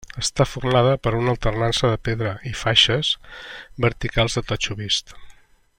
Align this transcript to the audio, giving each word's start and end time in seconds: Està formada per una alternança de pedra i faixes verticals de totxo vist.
Està 0.19 0.45
formada 0.51 0.93
per 1.07 1.11
una 1.17 1.29
alternança 1.33 1.91
de 1.91 1.99
pedra 2.09 2.33
i 2.53 2.55
faixes 2.63 3.13
verticals 3.87 4.39
de 4.39 4.45
totxo 4.53 4.81
vist. 4.85 5.15